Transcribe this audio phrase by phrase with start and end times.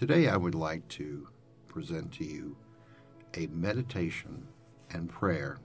[0.00, 1.28] Today, I would like to
[1.68, 2.56] present to you
[3.34, 4.48] a meditation
[4.92, 5.58] and prayer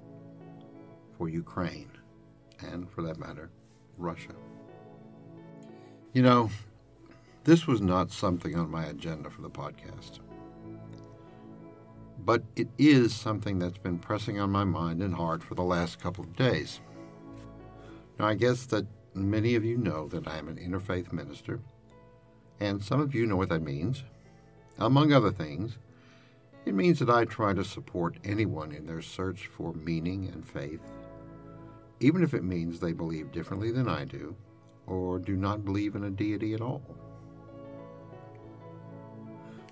[1.18, 1.90] for Ukraine,
[2.60, 3.50] and for that matter,
[3.98, 4.34] Russia.
[6.12, 6.50] You know,
[7.46, 10.20] this was not something on my agenda for the podcast,
[12.26, 16.02] but it is something that's been pressing on my mind and heart for the last
[16.02, 16.82] couple of days.
[18.20, 21.62] Now, I guess that many of you know that I am an interfaith minister,
[22.60, 24.04] and some of you know what that means.
[24.78, 25.78] Among other things,
[26.66, 30.82] it means that I try to support anyone in their search for meaning and faith,
[32.00, 34.36] even if it means they believe differently than I do
[34.88, 36.82] or do not believe in a deity at all.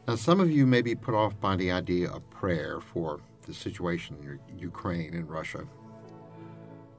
[0.07, 3.53] Now, some of you may be put off by the idea of prayer for the
[3.53, 5.65] situation in Ukraine and Russia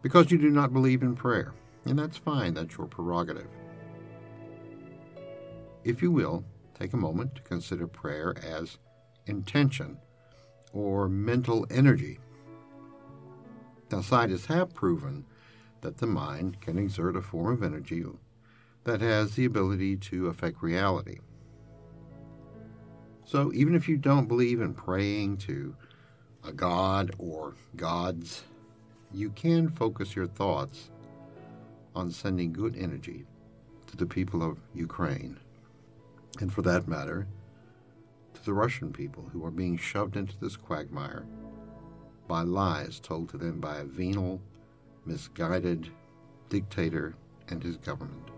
[0.02, 3.48] because you do not believe in prayer, and that's fine, that's your prerogative.
[5.82, 6.44] If you will,
[6.78, 8.78] take a moment to consider prayer as
[9.26, 9.98] intention
[10.72, 12.18] or mental energy.
[13.90, 15.24] Now, scientists have proven
[15.80, 18.04] that the mind can exert a form of energy
[18.84, 21.18] that has the ability to affect reality.
[23.24, 25.74] So, even if you don't believe in praying to
[26.46, 28.44] a god or gods,
[29.12, 30.90] you can focus your thoughts
[31.94, 33.24] on sending good energy
[33.86, 35.38] to the people of Ukraine,
[36.40, 37.26] and for that matter,
[38.34, 41.26] to the Russian people who are being shoved into this quagmire
[42.26, 44.40] by lies told to them by a venal,
[45.04, 45.90] misguided
[46.48, 47.14] dictator
[47.48, 48.30] and his government.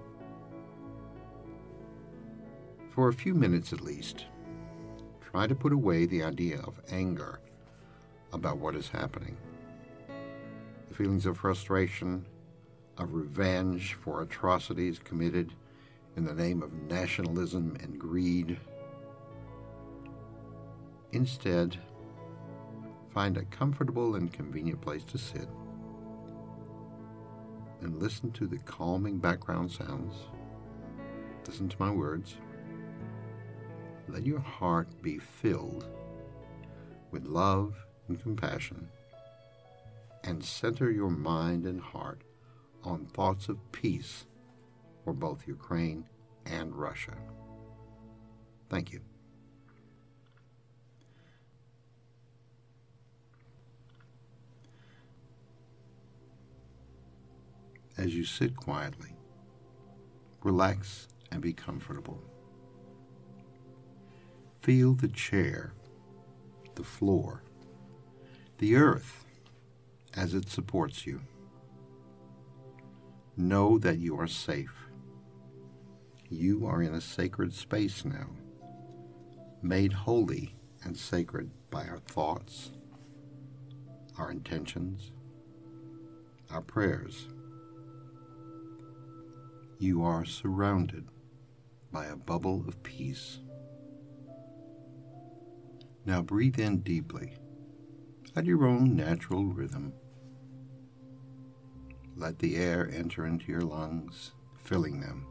[2.90, 4.26] For a few minutes at least,
[5.20, 7.40] try to put away the idea of anger
[8.32, 9.36] about what is happening.
[10.88, 12.24] The feelings of frustration,
[12.98, 15.52] of revenge for atrocities committed
[16.16, 18.58] in the name of nationalism and greed.
[21.12, 21.78] Instead,
[23.12, 25.48] find a comfortable and convenient place to sit
[27.82, 30.14] and listen to the calming background sounds.
[31.46, 32.36] Listen to my words.
[34.08, 35.86] Let your heart be filled
[37.10, 37.74] with love
[38.08, 38.88] and compassion,
[40.24, 42.22] and center your mind and heart
[42.82, 44.26] on thoughts of peace
[45.06, 46.04] for both Ukraine
[46.46, 47.14] and Russia.
[48.68, 49.00] Thank you.
[57.96, 59.14] As you sit quietly,
[60.42, 62.20] relax and be comfortable.
[64.60, 65.72] Feel the chair,
[66.74, 67.44] the floor,
[68.58, 69.24] the earth
[70.16, 71.20] as it supports you.
[73.36, 74.85] Know that you are safe.
[76.28, 78.28] You are in a sacred space now,
[79.62, 82.72] made holy and sacred by our thoughts,
[84.18, 85.12] our intentions,
[86.50, 87.28] our prayers.
[89.78, 91.06] You are surrounded
[91.92, 93.40] by a bubble of peace
[96.06, 97.34] now breathe in deeply
[98.36, 99.92] at your own natural rhythm.
[102.16, 105.26] Let the air enter into your lungs, filling them.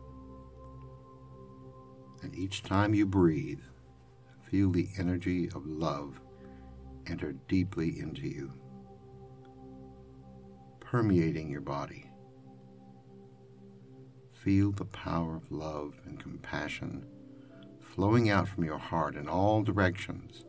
[2.25, 3.61] And each time you breathe,
[4.49, 6.19] feel the energy of love
[7.05, 8.51] enter deeply into you,
[10.79, 12.09] permeating your body.
[14.33, 17.05] Feel the power of love and compassion
[17.79, 20.45] flowing out from your heart in all directions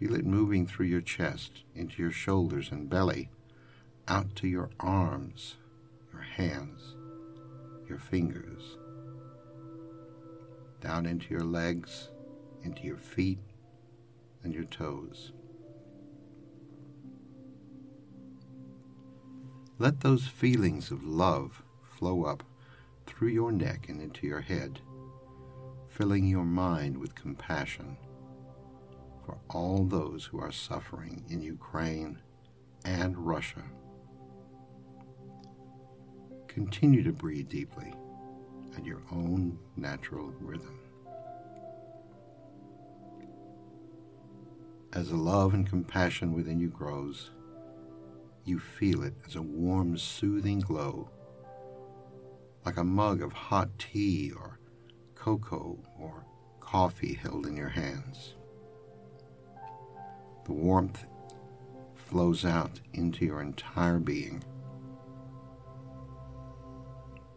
[0.00, 3.28] Feel it moving through your chest, into your shoulders and belly,
[4.08, 5.56] out to your arms,
[6.10, 6.94] your hands,
[7.86, 8.78] your fingers,
[10.80, 12.10] down into your legs,
[12.62, 13.38] into your feet,
[14.42, 15.32] and your toes.
[19.78, 22.42] Let those feelings of love flow up
[23.06, 24.80] through your neck and into your head,
[25.88, 27.96] filling your mind with compassion
[29.24, 32.18] for all those who are suffering in Ukraine
[32.84, 33.62] and Russia.
[36.48, 37.92] Continue to breathe deeply
[38.76, 40.79] at your own natural rhythm.
[44.92, 47.30] As the love and compassion within you grows,
[48.44, 51.08] you feel it as a warm, soothing glow,
[52.66, 54.58] like a mug of hot tea or
[55.14, 56.24] cocoa or
[56.58, 58.34] coffee held in your hands.
[60.46, 61.04] The warmth
[61.94, 64.42] flows out into your entire being.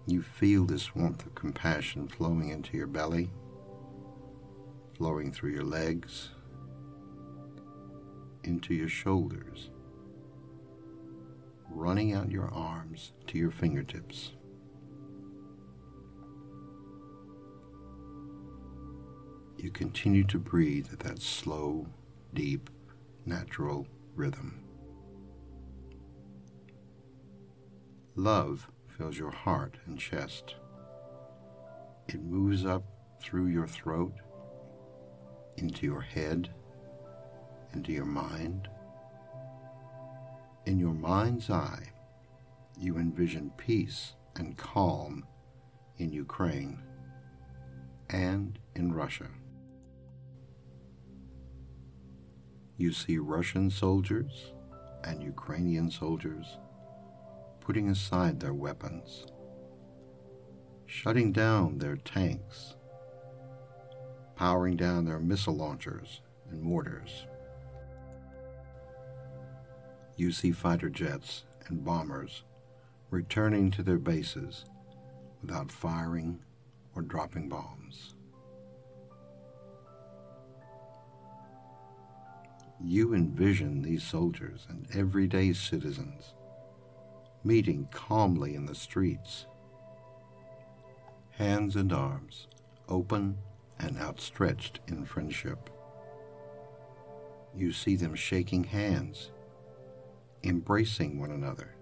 [0.08, 3.30] You feel this warmth of compassion flowing into your belly,
[4.98, 6.32] flowing through your legs,
[8.44, 9.70] into your shoulders,
[11.70, 14.34] running out your arms to your fingertips.
[19.58, 21.88] You continue to breathe at that slow,
[22.34, 22.70] deep,
[23.26, 24.60] natural rhythm.
[28.16, 30.56] Love fills your heart and chest.
[32.08, 32.84] It moves up
[33.22, 34.14] through your throat,
[35.58, 36.54] into your head,
[37.74, 38.68] into your mind.
[40.66, 41.92] In your mind's eye,
[42.80, 45.26] you envision peace and calm
[45.98, 46.82] in Ukraine
[48.10, 49.28] and in Russia.
[52.78, 54.54] You see Russian soldiers
[55.04, 56.58] and Ukrainian soldiers
[57.60, 59.26] putting aside their weapons,
[60.86, 62.76] shutting down their tanks,
[64.36, 67.26] powering down their missile launchers and mortars.
[70.16, 72.44] You see fighter jets and bombers
[73.10, 74.66] returning to their bases
[75.42, 76.40] without firing
[76.96, 78.16] or dropping bombs.
[82.80, 86.34] You envision these soldiers and everyday citizens
[87.44, 89.48] meeting calmly in the streets,
[91.32, 92.48] hands and arms
[92.88, 93.38] open
[93.80, 95.70] and outstretched in friendship.
[97.56, 99.32] You see them shaking hands,
[100.44, 101.76] embracing one another.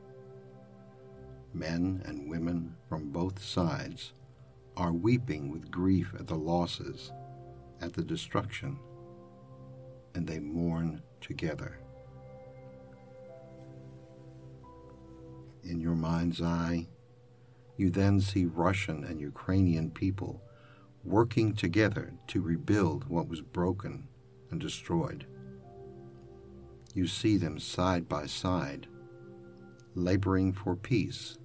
[1.53, 4.13] Men and women from both sides
[4.77, 7.11] are weeping with grief at the losses,
[7.81, 8.79] at the destruction,
[10.15, 11.81] and they mourn together.
[15.63, 16.87] in your mind's eye,
[17.77, 20.41] you then see Russian and Ukrainian people
[21.03, 24.07] working together to rebuild what was broken
[24.49, 25.25] and destroyed.
[26.93, 28.87] You see them side by side,
[29.95, 31.37] laboring for peace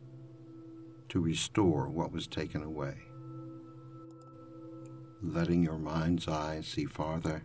[1.08, 2.96] to restore what was taken away.
[5.22, 7.44] Letting your mind's eye see farther,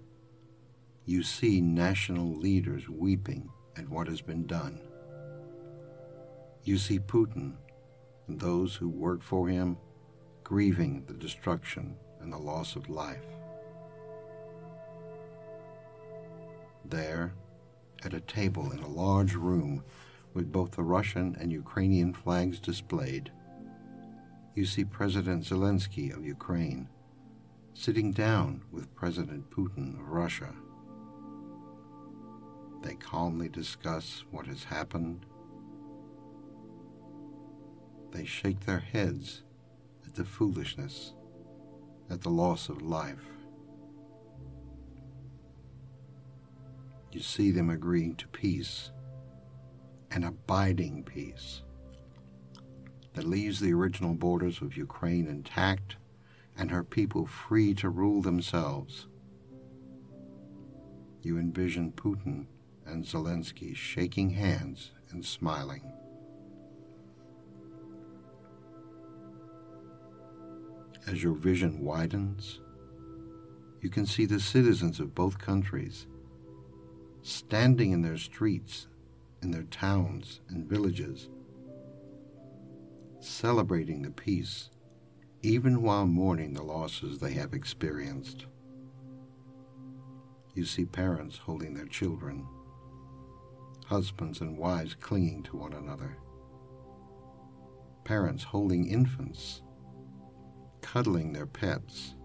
[1.05, 4.79] you see national leaders weeping at what has been done
[6.63, 7.53] you see Putin
[8.27, 9.77] and those who work for him
[10.43, 13.25] grieving the destruction and the loss of life.
[16.85, 17.33] There,
[18.03, 19.83] at a table in a large room
[20.33, 23.31] with both the Russian and Ukrainian flags displayed,
[24.55, 26.87] you see President Zelensky of Ukraine
[27.73, 30.53] sitting down with President Putin of Russia.
[32.83, 35.25] They calmly discuss what has happened
[38.11, 39.43] they shake their heads
[40.05, 41.13] at the foolishness,
[42.09, 43.23] at the loss of life.
[47.11, 48.91] You see them agreeing to peace,
[50.11, 51.61] an abiding peace
[53.13, 55.97] that leaves the original borders of Ukraine intact
[56.57, 59.07] and her people free to rule themselves.
[61.21, 62.45] You envision Putin
[62.85, 65.91] and Zelensky shaking hands and smiling.
[71.07, 72.61] As your vision widens,
[73.81, 76.07] you can see the citizens of both countries
[77.23, 78.87] standing in their streets,
[79.41, 81.29] in their towns and villages,
[83.19, 84.69] celebrating the peace,
[85.43, 88.45] even while mourning the losses they have experienced.
[90.55, 92.45] You see parents holding their children,
[93.85, 96.17] husbands and wives clinging to one another,
[98.03, 99.61] parents holding infants
[100.81, 102.15] cuddling their pets.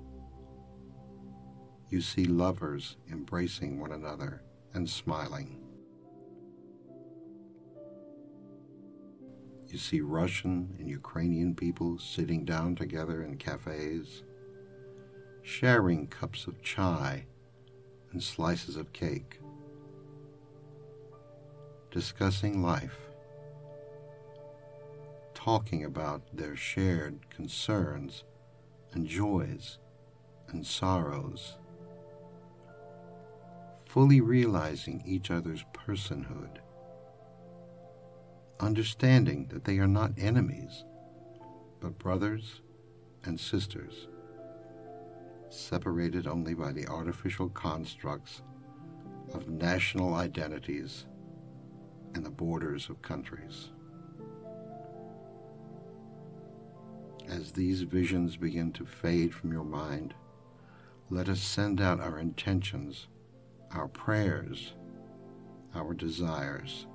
[1.90, 4.42] You see lovers embracing one another
[4.76, 5.56] and smiling.
[9.66, 14.22] You see Russian and Ukrainian people sitting down together in cafes,
[15.42, 17.24] sharing cups of chai
[18.12, 19.40] and slices of cake,
[21.90, 22.98] discussing life,
[25.34, 28.24] talking about their shared concerns
[28.92, 29.78] and joys
[30.48, 31.56] and sorrows,
[33.96, 36.58] fully realizing each other's personhood,
[38.60, 40.84] understanding that they are not enemies,
[41.80, 42.60] but brothers
[43.24, 44.08] and sisters,
[45.48, 48.42] separated only by the artificial constructs
[49.32, 51.06] of national identities
[52.14, 53.70] and the borders of countries.
[57.28, 60.14] as these visions begin to fade from your mind,
[61.10, 63.08] let us send out our intentions,
[63.72, 64.72] our prayers,
[65.74, 66.86] our desires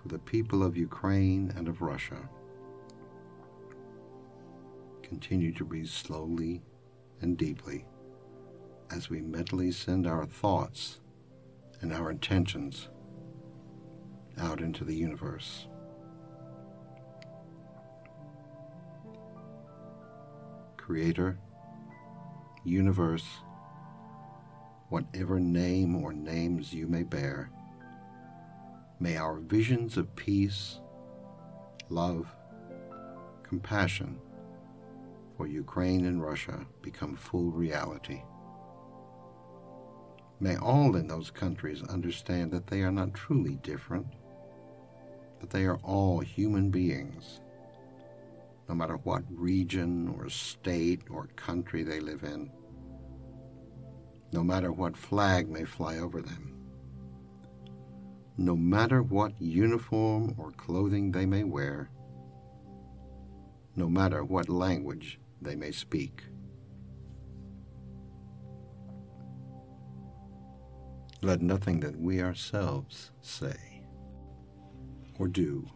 [0.00, 2.28] for the people of Ukraine and of Russia.
[5.02, 6.62] Continue to breathe slowly
[7.20, 7.84] and deeply
[8.90, 11.00] as we mentally send our thoughts
[11.80, 12.88] and our intentions
[14.38, 15.66] out into the universe.
[20.76, 21.38] Creator,
[22.64, 23.26] universe,
[24.92, 27.50] whatever name or names you may bear,
[29.00, 30.80] may our visions of peace,
[31.88, 32.26] love,
[33.42, 34.18] compassion
[35.34, 38.20] for Ukraine and Russia become full reality.
[40.40, 44.08] May all in those countries understand that they are not truly different,
[45.40, 47.40] but they are all human beings,
[48.68, 52.50] no matter what region or state or country they live in,
[54.32, 56.56] no matter what flag may fly over them,
[58.38, 61.90] no matter what uniform or clothing they may wear,
[63.76, 66.22] no matter what language they may speak.
[71.20, 73.84] Let nothing that we ourselves say
[75.18, 75.68] or do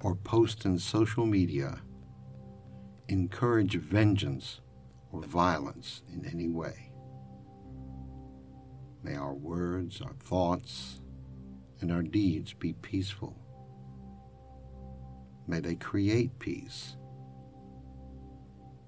[0.00, 1.80] or post in social media
[3.08, 4.60] encourage vengeance
[5.10, 6.85] or violence in any way.
[9.06, 11.00] May our words, our thoughts,
[11.80, 13.36] and our deeds be peaceful.
[15.46, 16.96] May they create peace.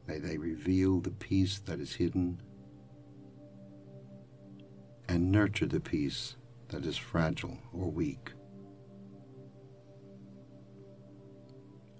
[0.08, 2.42] May they reveal the peace that is hidden
[5.08, 6.34] and nurture the peace
[6.70, 8.32] that is fragile or weak.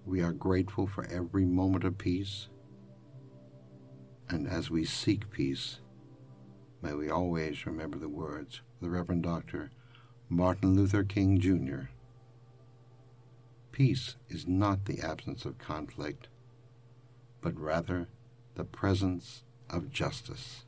[0.05, 2.49] We are grateful for every moment of peace,
[4.29, 5.79] and as we seek peace,
[6.82, 9.70] may we always remember the words of the Reverend Dr.
[10.28, 11.90] Martin Luther King Jr.
[13.73, 16.28] Peace is not the absence of conflict,
[17.40, 18.08] but rather
[18.54, 20.64] the presence of justice.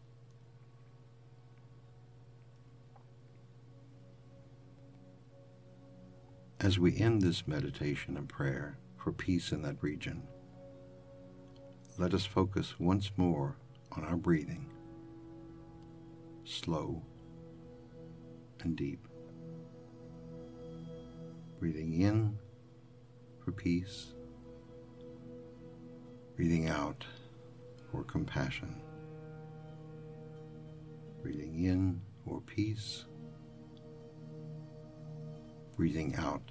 [6.61, 10.23] As we end this meditation and prayer for peace in that region,
[11.99, 13.57] let us focus once more
[13.93, 14.67] on our breathing,
[16.51, 17.03] slow
[18.61, 19.07] and deep.
[21.59, 22.39] Breathing in
[23.45, 24.15] for peace,
[26.37, 27.05] breathing out
[27.91, 28.81] for compassion,
[31.23, 33.05] breathing in for peace
[35.81, 36.43] breathing out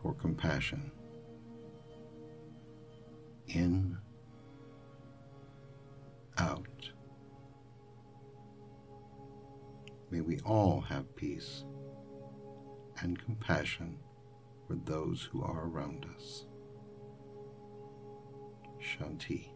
[0.00, 0.92] for compassion.
[3.48, 3.98] In,
[6.38, 6.90] out.
[10.22, 11.64] We all have peace
[13.00, 13.98] and compassion
[14.66, 16.46] for those who are around us.
[18.80, 19.48] Shanti.